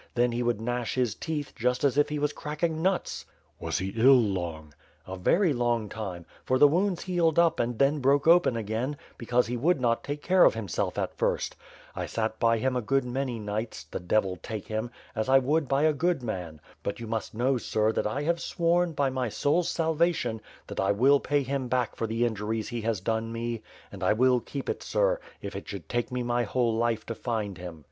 [0.15, 3.23] Then he would gnash his teeth, just as if he was cracking nuts."
[3.61, 4.73] '^as he ill long?"
[5.05, 5.19] 404 ^^^^^^^^^^^ flfiroiei).
[5.19, 9.45] "A very long time; for the wounds healed up and then broke open again, because
[9.45, 11.55] he would not take care of himself at first.
[11.95, 15.67] I sat by him a good many nights,— ^the devil take him— ^as I would
[15.67, 16.61] by a good man.
[16.81, 20.91] But you must know, sir, that I have sworn, by my soul's salvation, that I
[20.91, 23.61] will pay him back for the injuries he has done me,
[23.91, 27.13] and I will keep it, sir, if it should take me my whole life to
[27.13, 27.79] find him.